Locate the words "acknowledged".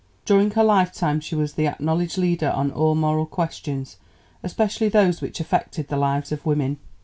1.67-2.17